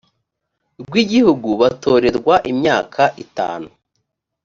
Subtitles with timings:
[0.81, 3.69] rw igihugu batorerwa imyaka itanu